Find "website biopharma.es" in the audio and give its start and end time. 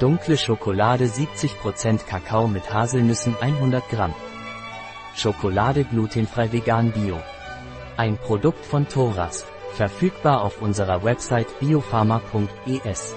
11.04-13.14